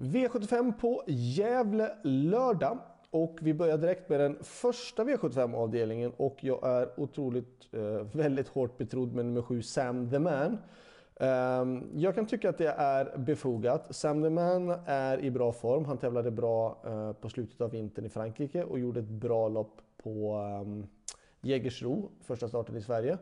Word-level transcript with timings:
V75 0.00 0.72
på 0.80 1.02
Gävle 1.06 1.90
lördag. 2.02 2.78
Och 3.10 3.38
vi 3.40 3.54
börjar 3.54 3.78
direkt 3.78 4.08
med 4.08 4.20
den 4.20 4.36
första 4.40 5.04
V75-avdelningen 5.04 6.12
och 6.16 6.36
jag 6.40 6.66
är 6.66 7.00
otroligt, 7.00 7.68
eh, 7.72 7.80
väldigt 8.12 8.48
hårt 8.48 8.78
betrodd 8.78 9.14
med 9.14 9.26
nummer 9.26 9.42
7 9.42 9.62
Sam 9.62 10.10
the 10.10 10.18
Man. 10.18 10.58
Um, 11.20 11.90
jag 11.94 12.14
kan 12.14 12.26
tycka 12.26 12.48
att 12.48 12.58
det 12.58 12.68
är 12.68 13.18
befogat. 13.18 13.94
Sam 13.94 14.22
the 14.22 14.30
Man 14.30 14.70
är 14.86 15.20
i 15.20 15.30
bra 15.30 15.52
form. 15.52 15.84
Han 15.84 15.98
tävlade 15.98 16.30
bra 16.30 16.82
uh, 16.86 17.12
på 17.12 17.28
slutet 17.28 17.60
av 17.60 17.70
vintern 17.70 18.04
i 18.04 18.08
Frankrike 18.08 18.64
och 18.64 18.78
gjorde 18.78 19.00
ett 19.00 19.08
bra 19.08 19.48
lopp 19.48 19.80
på 20.02 20.36
um, 20.62 20.86
Jägersro, 21.40 22.10
första 22.20 22.48
starten 22.48 22.76
i 22.76 22.82
Sverige. 22.82 23.18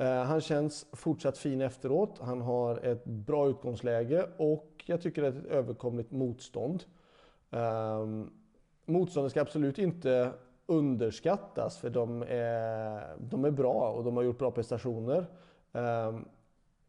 Uh, 0.00 0.06
han 0.06 0.40
känns 0.40 0.86
fortsatt 0.92 1.38
fin 1.38 1.60
efteråt. 1.60 2.18
Han 2.20 2.40
har 2.40 2.76
ett 2.76 3.04
bra 3.04 3.48
utgångsläge 3.48 4.26
och 4.36 4.77
jag 4.88 5.02
tycker 5.02 5.22
att 5.22 5.34
det 5.34 5.40
är 5.40 5.44
ett 5.44 5.50
överkomligt 5.50 6.10
motstånd. 6.10 6.84
Um, 7.50 8.30
motståndet 8.84 9.30
ska 9.30 9.40
absolut 9.40 9.78
inte 9.78 10.32
underskattas 10.66 11.78
för 11.78 11.90
de 11.90 12.22
är, 12.28 13.16
de 13.18 13.44
är 13.44 13.50
bra 13.50 13.92
och 13.92 14.04
de 14.04 14.16
har 14.16 14.24
gjort 14.24 14.38
bra 14.38 14.50
prestationer. 14.50 15.26
Um, 15.72 16.24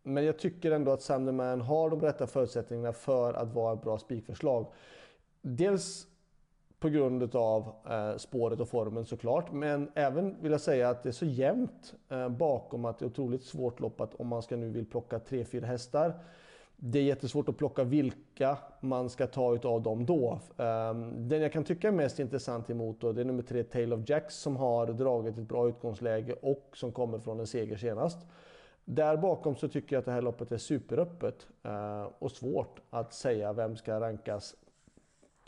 men 0.03 0.25
jag 0.25 0.39
tycker 0.39 0.71
ändå 0.71 0.91
att 0.91 1.01
Sunderman 1.01 1.61
har 1.61 1.89
de 1.89 2.01
rätta 2.01 2.27
förutsättningarna 2.27 2.93
för 2.93 3.33
att 3.33 3.53
vara 3.53 3.73
ett 3.73 3.81
bra 3.81 3.97
spikförslag. 3.97 4.66
Dels 5.41 6.07
på 6.79 6.89
grund 6.89 7.35
av 7.35 7.73
eh, 7.89 8.17
spåret 8.17 8.59
och 8.59 8.69
formen 8.69 9.05
såklart. 9.05 9.52
Men 9.52 9.91
även 9.95 10.41
vill 10.41 10.52
jag 10.52 10.61
säga 10.61 10.89
att 10.89 11.03
det 11.03 11.09
är 11.09 11.13
så 11.13 11.25
jämnt 11.25 11.93
eh, 12.09 12.29
bakom 12.29 12.85
att 12.85 12.99
det 12.99 13.05
är 13.05 13.07
otroligt 13.07 13.43
svårt 13.43 13.79
loppat 13.79 14.16
om 14.16 14.27
man 14.27 14.41
ska 14.41 14.55
nu 14.55 14.69
vill 14.69 14.85
plocka 14.85 15.17
3-4 15.17 15.66
hästar. 15.66 16.19
Det 16.81 16.99
är 16.99 17.03
jättesvårt 17.03 17.49
att 17.49 17.57
plocka 17.57 17.83
vilka 17.83 18.57
man 18.81 19.09
ska 19.09 19.27
ta 19.27 19.55
utav 19.55 19.81
dem 19.81 20.05
då. 20.05 20.39
Ehm, 20.57 21.27
den 21.29 21.41
jag 21.41 21.53
kan 21.53 21.63
tycka 21.63 21.88
är 21.88 21.91
mest 21.91 22.19
intressant 22.19 22.69
emot 22.69 23.02
då, 23.02 23.11
det 23.11 23.22
är 23.22 23.25
nummer 23.25 23.44
tre, 23.44 23.63
Tale 23.63 23.95
of 23.95 24.09
Jacks 24.09 24.35
som 24.35 24.55
har 24.55 24.88
dragit 24.88 25.38
ett 25.38 25.47
bra 25.47 25.69
utgångsläge 25.69 26.33
och 26.33 26.69
som 26.73 26.91
kommer 26.91 27.19
från 27.19 27.39
en 27.39 27.47
seger 27.47 27.77
senast. 27.77 28.17
Där 28.85 29.17
bakom 29.17 29.55
så 29.55 29.67
tycker 29.67 29.95
jag 29.95 30.00
att 30.00 30.05
det 30.05 30.11
här 30.11 30.22
loppet 30.22 30.52
är 30.52 30.57
superöppet 30.57 31.47
eh, 31.63 32.07
och 32.19 32.31
svårt 32.31 32.80
att 32.89 33.13
säga 33.13 33.53
vem 33.53 33.77
ska 33.77 34.00
rankas 34.00 34.55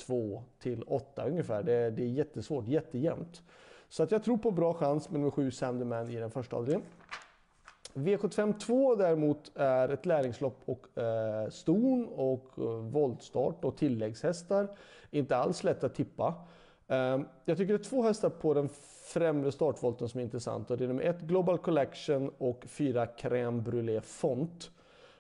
2 0.06 0.44
till 0.60 0.84
8 0.84 1.26
ungefär. 1.28 1.64
Det, 1.64 1.92
det 1.92 2.04
är 2.04 2.08
jättesvårt, 2.08 2.68
jättejämnt. 2.68 3.42
Så 3.90 4.04
att 4.04 4.12
jag 4.12 4.24
tror 4.24 4.38
på 4.38 4.52
bra 4.52 4.74
chans 4.74 5.10
med 5.10 5.20
nummer 5.20 5.32
7 5.32 5.52
Sandyman 5.52 6.10
i 6.10 6.16
den 6.16 6.32
första 6.32 6.56
avdelningen. 6.56 6.90
V75 7.94 8.60
2 8.60 8.96
däremot 8.96 9.52
är 9.56 9.90
ett 9.90 10.06
lärlingslopp 10.06 10.62
och 10.66 10.98
eh, 10.98 11.50
ston 11.50 12.08
och 12.16 12.50
eh, 12.58 12.64
voltstart 12.74 13.66
och 13.66 13.78
tilläggshästar. 13.78 14.68
Inte 15.12 15.38
alls 15.38 15.64
lätt 15.64 15.84
att 15.84 15.96
tippa. 15.96 16.34
Eh, 16.88 17.20
jag 17.46 17.58
tycker 17.58 17.74
det 17.74 17.80
är 17.82 17.90
två 17.90 18.04
hästar 18.04 18.30
på 18.30 18.54
den 18.54 18.70
främre 19.04 19.52
startvolten 19.52 20.10
som 20.10 20.20
är 20.20 20.24
intressanta. 20.24 20.76
Det 20.76 20.84
är 20.84 20.88
nummer 20.88 21.04
1 21.04 21.22
Global 21.22 21.58
Collection 21.58 22.32
och 22.38 22.66
4 22.68 23.06
Crème 23.06 23.62
Brûlée 23.64 24.02
Font. 24.02 24.72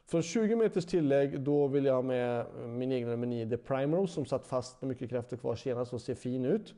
Från 0.05 0.21
20 0.21 0.55
meters 0.55 0.85
tillägg 0.85 1.39
då 1.39 1.67
vill 1.67 1.85
jag 1.85 1.93
ha 1.93 2.01
med 2.01 2.45
min 2.65 2.91
egen 2.91 3.09
nummer 3.09 3.27
9 3.27 3.49
The 3.49 3.57
Primrose 3.57 4.13
som 4.13 4.25
satt 4.25 4.47
fast 4.47 4.81
med 4.81 4.89
mycket 4.89 5.09
krafter 5.09 5.37
kvar 5.37 5.55
senast 5.55 5.93
och 5.93 6.01
ser 6.01 6.15
fin 6.15 6.45
ut. 6.45 6.73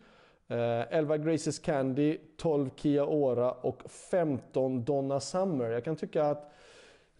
Eh, 0.53 0.85
11 0.89 1.17
Graces 1.17 1.59
Candy, 1.59 2.17
12 2.37 2.69
Kia 2.75 3.05
Ora 3.05 3.51
och 3.51 3.83
15 3.89 4.83
Donna 4.83 5.19
Summer. 5.19 5.69
Jag 5.69 5.83
kan 5.83 5.95
tycka 5.95 6.25
att 6.25 6.51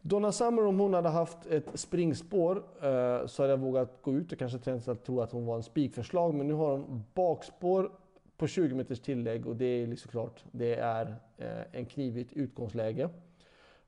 Donna 0.02 0.32
Summer 0.32 0.66
om 0.66 0.80
hon 0.80 0.94
hade 0.94 1.10
haft 1.10 1.46
ett 1.46 1.66
springspår 1.74 2.64
eh, 2.82 3.26
så 3.28 3.44
hade 3.44 3.54
jag 3.54 3.58
vågat 3.58 4.02
gå 4.02 4.14
ut 4.14 4.32
och 4.32 4.40
kanske 4.40 4.58
tänkt 4.58 4.88
att 4.88 5.06
tro 5.06 5.22
att 5.22 5.32
hon 5.32 5.46
var 5.46 5.56
en 5.56 5.64
spikförslag. 5.64 6.34
Men 6.34 6.48
nu 6.48 6.54
har 6.54 6.72
hon 6.72 7.04
bakspår 7.14 7.92
på 8.38 8.48
20 8.48 8.76
meters 8.76 9.00
tillägg 9.00 9.48
och 9.48 9.56
det 9.56 9.66
är 9.66 9.88
liksom 9.88 10.12
klart, 10.12 10.44
det 10.52 10.76
är 10.76 11.16
eh, 11.38 11.62
en 11.72 11.86
knivigt 11.86 12.34
utgångsläge. 12.34 13.10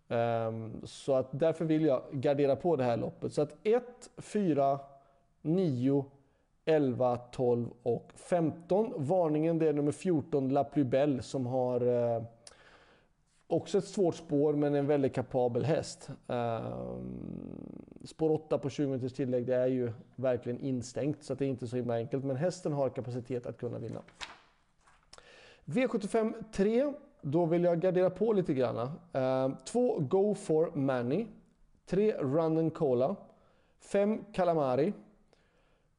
Um, 0.07 0.81
så 0.83 1.13
att 1.13 1.27
därför 1.31 1.65
vill 1.65 1.85
jag 1.85 2.01
gardera 2.11 2.55
på 2.55 2.75
det 2.75 2.83
här 2.83 2.97
loppet. 2.97 3.33
Så 3.33 3.41
att 3.41 3.55
1, 3.63 3.83
4, 4.17 4.79
9, 5.41 6.05
11, 6.65 7.17
12 7.17 7.69
och 7.83 8.11
15. 8.15 8.93
Varningen 8.95 9.59
det 9.59 9.67
är 9.69 9.73
nummer 9.73 9.91
14 9.91 10.49
La 10.49 10.63
Plus 10.63 10.87
Belle 10.87 11.21
som 11.21 11.45
har 11.45 11.81
eh, 11.81 12.23
också 13.47 13.77
ett 13.77 13.87
svårt 13.87 14.15
spår 14.15 14.53
men 14.53 14.75
en 14.75 14.87
väldigt 14.87 15.13
kapabel 15.13 15.65
häst. 15.65 16.09
Eh, 16.27 16.97
spår 18.03 18.31
8 18.31 18.57
på 18.57 18.69
20 18.69 18.87
minuters 18.87 19.13
tillägg 19.13 19.45
det 19.45 19.55
är 19.55 19.67
ju 19.67 19.91
verkligen 20.15 20.59
instängt 20.59 21.23
så 21.23 21.33
det 21.33 21.45
är 21.45 21.49
inte 21.49 21.67
så 21.67 21.75
himla 21.75 21.95
enkelt 21.95 22.23
men 22.23 22.35
hästen 22.35 22.73
har 22.73 22.89
kapacitet 22.89 23.45
att 23.45 23.57
kunna 23.57 23.77
vinna. 23.77 24.01
V75 25.65 26.33
3. 26.51 26.93
Då 27.21 27.45
vill 27.45 27.63
jag 27.63 27.79
gardera 27.79 28.09
på 28.09 28.33
lite 28.33 28.53
grann. 28.53 28.89
2 29.65 29.97
eh, 29.97 30.03
Go 30.07 30.35
for 30.35 30.71
Manny. 30.75 31.27
3 31.85 32.11
Run 32.11 32.57
and 32.57 32.73
Cola. 32.73 33.15
5 33.79 34.23
Calamari. 34.33 34.93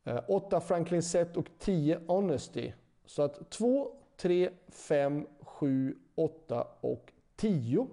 Eh, 0.06 0.20
8 0.28 0.60
Franklin 0.60 1.02
Set 1.02 1.36
och 1.36 1.46
10 1.58 2.00
Honesty. 2.06 2.72
Så 3.06 3.22
att 3.22 3.50
2, 3.50 3.90
3, 4.16 4.50
5, 4.68 5.26
7, 5.40 5.96
8 6.14 6.66
och 6.80 7.12
10. 7.36 7.86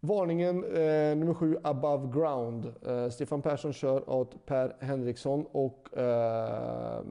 Varningen 0.00 0.64
eh, 0.64 1.16
nummer 1.16 1.34
7 1.34 1.58
Above 1.62 2.12
Ground. 2.12 2.74
Eh, 2.86 3.08
Stefan 3.08 3.42
Persson 3.42 3.72
kör 3.72 4.10
åt 4.10 4.46
Per 4.46 4.76
Henriksson 4.80 5.46
och 5.52 5.98
eh, 5.98 7.02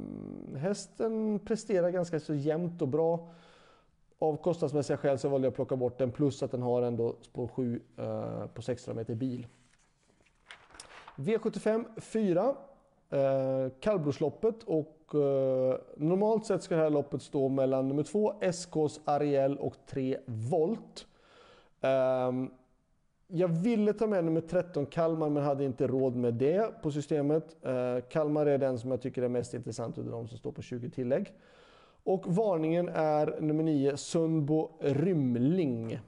hästen 0.55 1.39
presterar 1.39 1.89
ganska 1.89 2.19
så 2.19 2.33
jämnt 2.33 2.81
och 2.81 2.87
bra. 2.87 3.29
Av 4.19 4.37
kostnadsmässiga 4.37 4.97
skäl 4.97 5.19
så 5.19 5.29
valde 5.29 5.45
jag 5.45 5.51
att 5.51 5.55
plocka 5.55 5.75
bort 5.75 5.97
den 5.97 6.11
plus 6.11 6.43
att 6.43 6.51
den 6.51 6.61
har 6.61 6.81
ändå 6.81 7.15
spår 7.21 7.47
7 7.47 7.81
eh, 7.97 8.45
på 8.47 8.61
600 8.61 8.99
meter 9.01 9.15
bil. 9.15 9.47
V75 11.15 11.99
4 11.99 12.55
eh, 13.11 13.71
kallblodsloppet 13.79 14.63
och 14.63 15.15
eh, 15.15 15.77
normalt 15.97 16.45
sett 16.45 16.63
ska 16.63 16.75
det 16.75 16.81
här 16.81 16.89
loppet 16.89 17.21
stå 17.21 17.49
mellan 17.49 17.87
nummer 17.87 18.03
2 18.03 18.33
SKs 18.41 19.01
Ariel 19.05 19.57
och 19.57 19.75
3 19.85 20.17
Volt. 20.25 21.07
Eh, 21.81 22.31
jag 23.27 23.47
ville 23.47 23.93
ta 23.93 24.07
med 24.07 24.23
nummer 24.25 24.41
13 24.41 24.85
Kalmar 24.85 25.29
men 25.29 25.43
hade 25.43 25.63
inte 25.63 25.87
råd 25.87 26.15
med 26.15 26.33
det 26.33 26.81
på 26.81 26.91
systemet. 26.91 27.65
Eh, 27.65 27.97
Kalmar 28.09 28.45
är 28.45 28.57
den 28.57 28.79
som 28.79 28.91
jag 28.91 29.01
tycker 29.01 29.21
är 29.21 29.29
mest 29.29 29.53
intressant 29.53 29.97
av 29.97 30.05
de 30.05 30.27
som 30.27 30.37
står 30.37 30.51
på 30.51 30.61
20 30.61 30.89
tillägg. 30.89 31.33
Och 32.03 32.35
varningen 32.35 32.89
är 32.89 33.41
nummer 33.41 33.63
9 33.63 33.97
Sundbo 33.97 34.69
Rymling. 34.79 35.99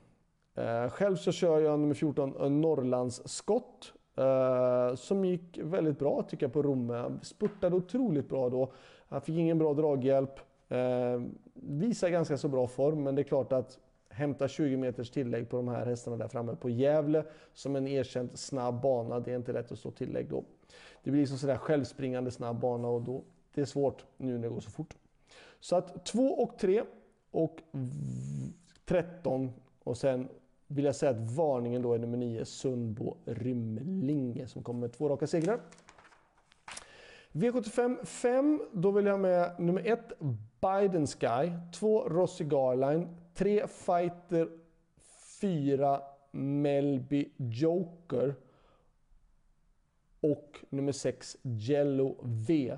Eh, 0.56 0.90
själv 0.90 1.16
så 1.16 1.32
kör 1.32 1.60
jag 1.60 1.80
nummer 1.80 1.94
14 1.94 2.62
Norrlands 2.62 3.22
Skott. 3.26 3.94
Uh, 4.18 4.96
som 4.96 5.26
gick 5.26 5.60
väldigt 5.64 6.00
bra 6.00 6.24
tycker 6.24 6.46
jag 6.46 6.54
på 6.54 6.64
Romme. 6.64 6.94
Han 6.94 7.20
spurtade 7.24 7.76
otroligt 7.76 8.30
bra 8.30 8.50
då. 8.50 8.74
Han 9.08 9.22
fick 9.22 9.36
ingen 9.36 9.58
bra 9.58 9.74
draghjälp. 9.74 10.40
Uh, 10.72 11.24
visar 11.54 12.10
ganska 12.10 12.38
så 12.38 12.48
bra 12.48 12.68
form 12.68 13.04
men 13.04 13.16
det 13.16 13.22
är 13.22 13.24
klart 13.24 13.52
att 13.52 13.80
hämta 14.10 14.48
20 14.48 14.78
meters 14.78 15.10
tillägg 15.10 15.50
på 15.50 15.58
de 15.58 15.68
här 15.68 15.86
hästarna 15.86 16.18
där 16.18 16.28
framme 16.28 16.56
på 16.56 16.70
Gävle 16.70 17.24
som 17.54 17.76
en 17.76 17.88
erkänt 17.88 18.40
snabb 18.40 18.82
bana. 18.82 19.20
Det 19.20 19.32
är 19.32 19.36
inte 19.36 19.54
lätt 19.54 19.72
att 19.72 19.80
stå 19.80 19.92
tillägg 19.92 20.30
då. 20.30 20.44
Det 21.04 21.12
blir 21.12 21.22
liksom 21.22 21.38
sådär 21.38 21.58
självspringande 21.58 22.32
snabb 22.32 22.60
bana 22.60 22.88
och 22.88 23.02
då 23.02 23.24
det 23.54 23.62
är 23.62 23.66
svårt 23.66 24.06
nu 24.18 24.34
när 24.34 24.42
det 24.42 24.50
går 24.50 24.60
så 24.60 24.72
fort. 24.72 24.96
Så 25.60 25.76
att 25.76 26.06
2 26.06 26.24
och 26.24 26.58
3 26.58 26.84
och 27.32 27.62
13 28.86 29.52
och 29.84 29.98
sen 29.98 30.30
vill 30.68 30.86
jag 30.86 30.96
säga 30.96 31.12
att 31.12 31.32
varningen 31.32 31.82
då 31.82 31.94
är 31.94 32.00
nummer 32.00 32.18
9 32.18 32.46
Sundbo 32.46 33.18
Rymlinge 33.26 34.48
som 34.48 34.64
kommer 34.64 34.80
med 34.80 34.94
två 34.94 35.10
raka 35.10 35.28
segrar. 35.28 35.60
V75 37.32 38.06
5, 38.06 38.62
då 38.72 38.92
vill 38.92 39.06
jag 39.06 39.14
ha 39.14 39.18
med 39.18 39.60
nummer 39.60 39.82
1 39.86 40.14
Biden 40.62 41.08
Sky, 41.08 41.52
2 41.74 42.10
Rossi 42.10 42.44
Garline, 42.44 43.08
3 43.34 43.68
Fighter, 43.68 44.50
4 45.42 46.02
Melby 46.32 47.30
Joker 47.38 48.36
och 50.22 50.66
nummer 50.70 50.92
6 50.92 51.38
Jello 51.42 52.16
V. 52.24 52.78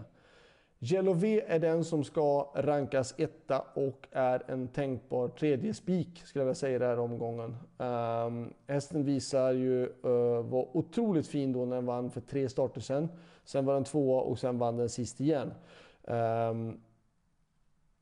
Jello-V 0.85 1.41
är 1.47 1.59
den 1.59 1.83
som 1.83 2.03
ska 2.03 2.51
rankas 2.55 3.13
etta 3.17 3.63
och 3.73 4.07
är 4.11 4.43
en 4.47 4.67
tänkbar 4.67 5.27
tredje 5.27 5.73
spik 5.73 6.21
skulle 6.25 6.41
jag 6.41 6.45
vilja 6.45 6.55
säga 6.55 6.75
i 6.75 6.79
den 6.79 6.89
här 6.89 6.99
omgången. 6.99 7.57
Um, 7.77 8.53
hästen 8.67 9.03
visar 9.03 9.53
ju 9.53 9.85
uh, 9.85 10.41
var 10.41 10.77
otroligt 10.77 11.27
fin 11.27 11.53
då 11.53 11.65
när 11.65 11.75
den 11.75 11.85
vann 11.85 12.11
för 12.11 12.21
tre 12.21 12.49
starter 12.49 12.81
sen. 12.81 13.09
Sen 13.43 13.65
var 13.65 13.73
den 13.73 13.83
tvåa 13.83 14.21
och 14.21 14.39
sen 14.39 14.57
vann 14.57 14.77
den 14.77 14.89
sist 14.89 15.21
igen. 15.21 15.53
Um, 16.03 16.81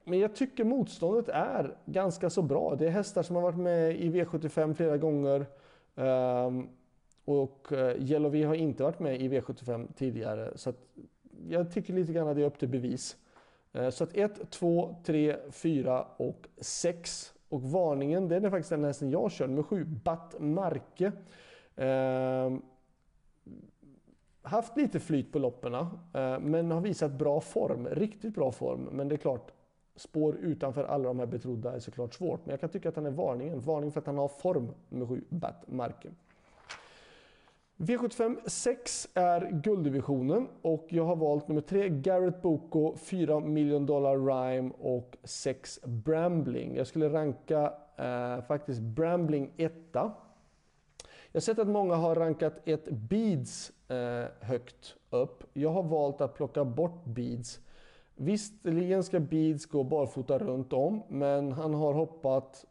men 0.04 0.20
jag 0.20 0.36
tycker 0.36 0.64
motståndet 0.64 1.30
är 1.30 1.76
ganska 1.86 2.30
så 2.30 2.42
bra. 2.42 2.76
Det 2.76 2.88
är 2.88 2.92
hästar 2.92 3.24
som 3.24 3.36
har 3.36 3.44
varit 3.44 3.60
med 3.60 3.96
i 3.96 4.10
V75 4.10 4.74
flera 4.74 4.98
gånger. 4.98 5.46
Um, 5.96 6.70
och 7.26 7.72
eh, 7.72 7.96
uh, 7.96 8.04
Jello-V 8.04 8.44
har 8.44 8.56
inte 8.56 8.84
varit 8.84 9.00
med 9.00 9.22
i 9.22 9.30
V75 9.30 9.94
tidigare. 9.94 10.52
Så 10.56 10.74
jag 11.54 11.72
tycker 11.72 11.94
lite 11.94 12.14
grann 12.14 12.28
att 12.28 12.36
det 12.36 12.42
är 12.42 12.46
upp 12.46 12.60
till 12.60 12.70
bevis. 12.70 13.18
Eh, 13.74 13.90
så 13.90 14.04
att 14.04 14.18
1, 14.18 14.50
2, 14.50 14.96
3, 15.04 15.38
4 15.52 16.06
och 16.18 16.48
6. 16.58 17.34
Och 17.50 17.62
varningen, 17.62 18.28
den 18.28 18.46
är 18.46 18.50
faktiskt 18.50 18.70
den 18.70 18.84
hästen 18.84 19.12
jag 19.12 19.32
kör, 19.32 19.48
nummer 19.48 19.64
7, 19.64 19.84
Batt 19.86 20.36
Marke. 20.40 21.12
Eh, 21.76 22.54
haft 24.42 24.78
lite 24.78 25.00
flyt 25.00 25.32
på 25.32 25.40
loppen, 25.40 25.74
eh, 25.74 26.40
men 26.40 26.72
har 26.72 26.82
visat 26.82 27.12
bra 27.12 27.42
form, 27.42 27.88
riktigt 27.88 28.36
bra 28.36 28.52
form. 28.52 28.90
Men 28.92 29.08
det 29.08 29.16
är 29.16 29.18
klart, 29.18 29.52
spår 29.96 30.36
utanför 30.36 30.84
alla 30.84 31.04
de 31.04 31.20
här 31.20 31.26
betrodda 31.26 31.76
är 31.76 31.80
såklart 31.80 32.14
svårt. 32.14 32.46
Men 32.46 32.52
jag 32.52 32.60
kan 32.60 32.70
tycka 32.70 32.90
att 32.90 32.96
han 32.96 33.06
är 33.06 33.12
varningen. 33.12 33.60
Varning 33.60 33.92
för 33.92 34.00
att 34.00 34.06
han 34.06 34.18
har 34.18 34.28
form, 34.28 34.72
nummer 34.90 35.06
7, 35.06 35.24
Batt 35.30 35.64
Marke. 35.68 36.10
V75 37.78 38.38
6 38.46 39.08
är 39.14 39.52
gulddivisionen 39.52 40.48
och 40.62 40.86
jag 40.90 41.06
har 41.06 41.16
valt 41.16 41.48
nummer 41.48 41.62
3 41.62 41.90
Garrett 41.90 42.42
Boko, 42.42 42.96
4 42.98 43.40
million 43.40 43.86
dollar 43.86 44.18
rhyme 44.18 44.72
och 44.80 45.18
6 45.24 45.80
Brambling. 45.84 46.76
Jag 46.76 46.88
skulle 46.88 47.10
ranka 47.10 47.74
eh, 47.98 48.46
faktiskt 48.46 48.82
Brambling 48.82 49.52
etta. 49.58 50.12
Jag 51.32 51.40
har 51.40 51.42
sett 51.42 51.60
att 51.60 51.68
många 51.68 51.96
har 51.96 52.16
rankat 52.16 52.54
ett 52.66 52.90
Beads 52.90 53.72
eh, 53.90 54.26
högt 54.40 54.96
upp. 55.10 55.44
Jag 55.54 55.70
har 55.70 55.84
valt 55.84 56.22
att 56.22 56.36
plocka 56.36 56.66
bort 56.66 57.06
Beads. 57.06 57.60
Visserligen 58.16 59.04
ska 59.04 59.20
Beads 59.20 59.66
gå 59.66 59.84
barfota 59.84 60.38
runt 60.38 60.74
om, 60.74 61.04
men 61.08 61.52
han 61.52 61.74
har 61.74 61.94
hoppat 61.94 62.66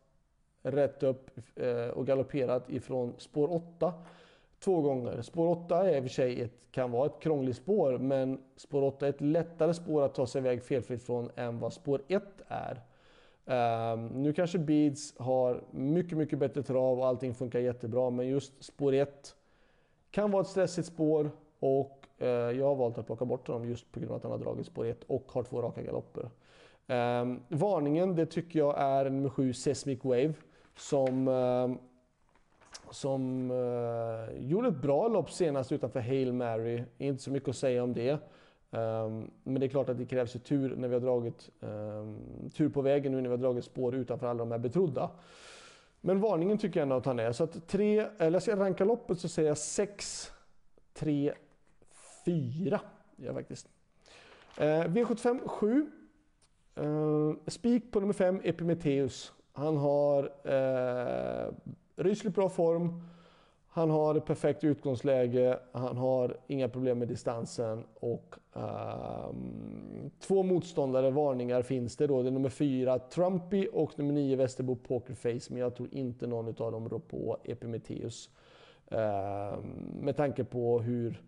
rätt 0.63 1.03
upp 1.03 1.31
eh, 1.57 1.89
och 1.89 2.07
galopperat 2.07 2.71
ifrån 2.71 3.15
spår 3.19 3.53
8 3.53 3.93
två 4.65 4.81
gånger. 4.81 5.23
Spår 5.23 5.47
8 5.47 5.89
är 5.89 5.97
i 5.97 5.99
och 5.99 6.03
för 6.03 6.11
sig 6.11 6.41
ett, 6.41 6.53
kan 6.71 6.91
vara 6.91 7.07
ett 7.07 7.21
krångligt 7.21 7.57
spår, 7.57 7.99
men 7.99 8.39
spår 8.57 8.83
8 8.83 9.07
är 9.07 9.11
ett 9.11 9.21
lättare 9.21 9.75
spår 9.75 10.03
att 10.03 10.15
ta 10.15 10.27
sig 10.27 10.41
iväg 10.41 10.63
felfritt 10.63 11.03
från 11.03 11.31
än 11.37 11.59
vad 11.59 11.73
spår 11.73 12.03
1 12.09 12.23
är. 12.49 12.81
Um, 13.45 14.07
nu 14.07 14.33
kanske 14.33 14.59
Beads 14.59 15.19
har 15.19 15.63
mycket, 15.71 16.19
mycket 16.19 16.39
bättre 16.39 16.63
trav 16.63 16.99
och 16.99 17.07
allting 17.07 17.35
funkar 17.35 17.61
jättebra, 17.61 18.11
men 18.11 18.29
just 18.29 18.65
spår 18.65 18.95
1 18.95 19.35
kan 20.11 20.31
vara 20.31 20.43
ett 20.43 20.49
stressigt 20.49 20.89
spår 20.89 21.31
och 21.61 22.07
uh, 22.23 22.29
jag 22.29 22.67
har 22.67 22.75
valt 22.75 22.99
att 22.99 23.07
plocka 23.07 23.25
bort 23.25 23.49
honom 23.49 23.69
just 23.69 23.93
på 23.93 24.01
grund 24.01 24.13
av 24.13 24.17
att 24.17 24.23
han 24.23 24.33
har 24.33 24.39
dragit 24.39 24.67
spår 24.67 24.87
1 24.87 25.05
och 25.07 25.33
har 25.33 25.43
två 25.43 25.63
raka 25.63 25.83
galopper. 25.83 26.31
Um, 26.87 27.43
varningen, 27.49 28.17
det 28.17 28.27
tycker 28.27 28.59
jag 28.59 28.81
är 28.81 29.11
nummer 29.11 29.29
7 29.29 29.53
Seismic 29.53 30.05
Wave 30.05 30.35
som 30.77 31.29
um, 31.29 31.79
som 32.91 33.51
uh, 33.51 34.49
gjorde 34.49 34.69
ett 34.69 34.83
bra 34.83 35.09
lopp 35.09 35.31
senast 35.31 35.73
utanför 35.73 36.01
Hail 36.01 36.33
Mary. 36.33 36.85
Inte 36.99 37.23
så 37.23 37.31
mycket 37.31 37.49
att 37.49 37.57
säga 37.57 37.83
om 37.83 37.95
det. 37.95 38.19
Um, 38.75 39.31
men 39.43 39.61
det 39.61 39.67
är 39.67 39.69
klart 39.69 39.89
att 39.89 39.99
det 39.99 40.07
krävs 40.07 40.37
ju 40.37 40.41
tur 40.41 40.77
när 40.77 40.89
vi 40.89 40.95
har 40.95 41.01
dragit 41.01 41.51
um, 41.61 42.51
tur 42.55 42.69
på 42.69 42.83
vägen 42.83 43.13
nu 43.13 43.21
när 43.21 43.29
vi 43.29 43.37
har 43.37 43.43
dragit 43.43 43.65
spår 43.65 43.95
utanför 43.95 44.27
alla 44.27 44.39
de 44.39 44.51
här 44.51 44.59
betrodda. 44.59 45.11
Men 46.01 46.21
varningen 46.21 46.59
tycker 46.59 46.81
jag 46.81 46.83
ändå 46.83 46.97
att 46.97 47.07
han 47.07 47.19
är. 47.19 47.33
Så 47.33 47.45
att 47.45 47.69
tre, 47.69 48.07
eller 48.19 48.33
jag 48.33 48.43
ska 48.43 48.57
ranka 48.57 48.85
loppet 48.85 49.19
så 49.19 49.29
säger 49.29 49.49
jag 49.49 49.59
6, 49.59 50.33
3, 50.93 51.33
4. 52.25 52.81
Ja, 53.17 53.35
faktiskt. 53.35 53.69
Uh, 54.61 54.65
V75 54.65 55.49
7. 55.49 55.91
Uh, 56.81 57.35
spik 57.47 57.93
på 57.93 58.01
nummer 58.01 58.13
5, 58.13 58.41
Epimetheus. 58.45 59.33
Han 59.53 59.77
har 59.77 60.23
uh, 60.25 61.55
rysligt 61.97 62.35
bra 62.35 62.49
form. 62.49 63.03
Han 63.69 63.91
har 63.91 64.15
ett 64.15 64.25
perfekt 64.25 64.65
utgångsläge, 64.65 65.59
han 65.73 65.97
har 65.97 66.37
inga 66.47 66.69
problem 66.69 66.99
med 66.99 67.09
distansen 67.09 67.85
och 67.95 68.35
um, 68.53 70.11
två 70.21 70.43
motståndare, 70.43 71.11
varningar 71.11 71.63
finns 71.63 71.97
det 71.97 72.07
då. 72.07 72.23
Det 72.23 72.29
är 72.29 72.33
nummer 72.33 72.49
fyra 72.49 72.99
Trumpy 72.99 73.67
och 73.73 73.99
nummer 73.99 74.13
nio 74.13 74.37
Västerbo 74.37 74.77
Pokerface, 74.77 75.53
men 75.53 75.61
jag 75.61 75.75
tror 75.75 75.89
inte 75.95 76.27
någon 76.27 76.49
av 76.49 76.73
dem 76.73 76.89
rår 76.89 76.99
på 76.99 77.39
Epimetheus. 77.45 78.31
Um, 78.89 78.99
med 80.01 80.17
tanke 80.17 80.45
på 80.45 80.81
hur, 80.81 81.23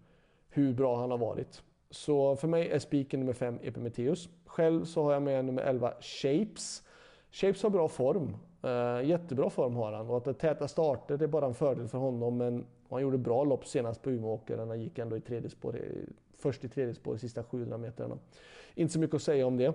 hur 0.49 0.75
bra 0.75 1.01
han 1.01 1.11
har 1.11 1.19
varit. 1.19 1.63
Så 1.91 2.37
för 2.37 2.49
mig 2.49 2.71
är 2.71 2.79
spiken 2.79 3.21
nummer 3.21 3.33
fem 3.33 3.59
Epimetheus. 3.63 4.29
Själv 4.47 4.85
så 4.85 5.03
har 5.03 5.13
jag 5.13 5.23
med 5.23 5.45
nummer 5.45 5.63
11 5.63 5.93
Shapes. 6.01 6.83
Shapes 7.35 7.63
har 7.63 7.71
bra 7.71 7.89
form. 7.89 8.37
Uh, 8.65 9.09
jättebra 9.09 9.51
form 9.51 9.77
har 9.77 9.93
han 9.93 10.11
och 10.11 10.17
att 10.17 10.25
det 10.25 10.35
täta 10.35 10.69
starter 10.69 11.17
det 11.17 11.25
är 11.25 11.29
bara 11.29 11.47
en 11.47 11.55
fördel 11.55 11.89
för 11.89 11.99
honom. 11.99 12.37
Men 12.37 12.67
han 12.91 13.03
gjorde 13.03 13.19
bra 13.19 13.45
lopp 13.45 13.67
senast 13.67 14.03
på 14.03 14.11
Umeåker. 14.11 14.59
Han 14.59 14.81
gick 14.81 14.99
ändå 14.99 15.17
i 15.17 15.21
tredje 15.21 15.51
spår, 15.51 15.81
först 16.37 16.65
i 16.65 16.69
tredje 16.69 16.95
spår 16.95 17.13
de 17.13 17.19
sista 17.19 17.45
700 17.45 17.79
metrarna. 17.79 18.19
Inte 18.75 18.93
så 18.93 18.99
mycket 18.99 19.15
att 19.15 19.23
säga 19.23 19.47
om 19.47 19.57
det. 19.57 19.67
Uh, 19.67 19.75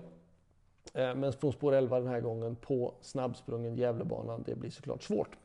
men 0.92 1.32
från 1.32 1.52
spår 1.52 1.74
11 1.74 2.00
den 2.00 2.08
här 2.08 2.20
gången 2.20 2.56
på 2.56 2.94
snabbsprungen 3.00 3.76
Gävlebanan, 3.76 4.42
det 4.46 4.54
blir 4.54 4.70
såklart 4.70 5.02
svårt. 5.02 5.36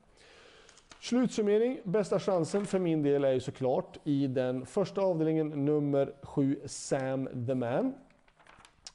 Slutsummering, 1.02 1.80
bästa 1.84 2.20
chansen 2.20 2.66
för 2.66 2.80
min 2.80 3.04
del 3.04 3.24
är 3.24 3.32
ju 3.32 3.40
såklart 3.40 3.98
i 4.04 4.28
den 4.28 4.66
första 4.66 5.02
avdelningen 5.02 5.66
nummer 5.66 6.14
7 6.24 6.60
Sam 6.66 7.46
the 7.48 7.56
Man. 7.56 7.94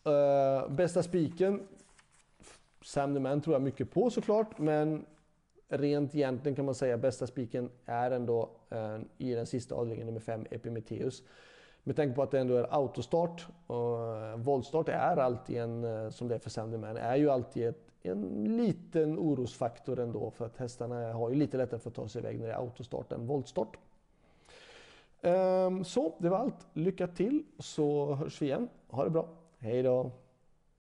Uh, 0.06 0.70
bästa 0.70 1.02
spiken 1.02 1.66
Sam 2.82 3.14
the 3.14 3.20
Man 3.20 3.40
tror 3.40 3.54
jag 3.54 3.62
mycket 3.62 3.90
på 3.90 4.10
såklart, 4.10 4.58
men 4.58 5.06
rent 5.68 6.14
egentligen 6.14 6.56
kan 6.56 6.64
man 6.64 6.74
säga 6.74 6.98
bästa 6.98 7.26
spiken 7.26 7.70
är 7.86 8.10
ändå 8.10 8.50
eh, 8.70 8.98
i 9.18 9.34
den 9.34 9.46
sista 9.46 9.74
avdelningen 9.74 10.06
nummer 10.06 10.20
5, 10.20 10.46
Epimetheus. 10.50 11.22
Med 11.82 11.96
tanke 11.96 12.14
på 12.14 12.22
att 12.22 12.30
det 12.30 12.40
ändå 12.40 12.56
är 12.56 12.74
autostart 12.74 13.46
och 13.66 14.16
eh, 14.16 14.36
voltstart 14.36 14.88
är 14.88 15.16
alltid 15.16 15.56
en, 15.56 15.84
eh, 15.84 16.10
som 16.10 16.28
det 16.28 16.34
är 16.34 16.38
för 16.38 16.50
Sam 16.50 16.70
the 16.70 16.78
Man, 16.78 16.96
är 16.96 17.16
ju 17.16 17.30
alltid 17.30 17.66
ett, 17.66 17.90
en 18.02 18.44
liten 18.56 19.18
orosfaktor 19.18 20.00
ändå 20.00 20.30
för 20.30 20.46
att 20.46 20.56
hästarna 20.56 21.12
har 21.12 21.30
ju 21.30 21.36
lite 21.36 21.56
lättare 21.56 21.80
för 21.80 21.90
att 21.90 21.96
ta 21.96 22.08
sig 22.08 22.18
iväg 22.20 22.40
när 22.40 22.46
det 22.46 22.52
är 22.52 22.58
autostart 22.58 23.12
än 23.12 23.26
voltstart. 23.26 23.76
Ehm, 25.22 25.84
så 25.84 26.14
det 26.18 26.28
var 26.28 26.38
allt. 26.38 26.66
Lycka 26.72 27.06
till 27.06 27.42
så 27.58 28.14
hörs 28.14 28.42
vi 28.42 28.46
igen. 28.46 28.68
Ha 28.88 29.04
det 29.04 29.10
bra. 29.10 29.28
Hej 29.58 29.82
då! 29.82 30.10